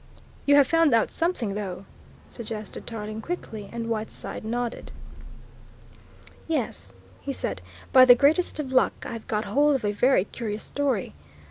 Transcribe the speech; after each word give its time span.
"You 0.47 0.55
have 0.55 0.65
found 0.65 0.95
out 0.95 1.11
something, 1.11 1.53
though?" 1.53 1.85
suggested 2.27 2.87
Tarling 2.87 3.21
quickly, 3.21 3.69
and 3.71 3.87
Whiteside 3.87 4.43
nodded. 4.43 4.91
"Yes," 6.47 6.91
he 7.21 7.31
said, 7.31 7.61
"by 7.93 8.05
the 8.05 8.15
greatest 8.15 8.59
of 8.59 8.73
luck 8.73 8.93
I've 9.05 9.27
got 9.27 9.45
hold 9.45 9.75
of 9.75 9.85
a 9.85 9.91
very 9.91 10.25
curious 10.25 10.63
story. 10.63 11.13